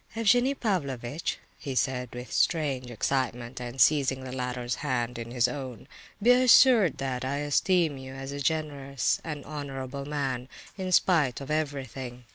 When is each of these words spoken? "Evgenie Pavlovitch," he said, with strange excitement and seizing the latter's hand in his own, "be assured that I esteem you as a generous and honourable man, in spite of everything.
"Evgenie 0.15 0.55
Pavlovitch," 0.55 1.37
he 1.59 1.75
said, 1.75 2.09
with 2.15 2.31
strange 2.33 2.89
excitement 2.89 3.59
and 3.61 3.79
seizing 3.79 4.23
the 4.23 4.31
latter's 4.31 4.73
hand 4.81 5.19
in 5.19 5.29
his 5.29 5.47
own, 5.47 5.87
"be 6.19 6.31
assured 6.31 6.97
that 6.97 7.23
I 7.23 7.35
esteem 7.37 7.99
you 7.99 8.15
as 8.15 8.31
a 8.31 8.39
generous 8.39 9.21
and 9.23 9.45
honourable 9.45 10.05
man, 10.05 10.49
in 10.75 10.91
spite 10.91 11.39
of 11.39 11.51
everything. 11.51 12.23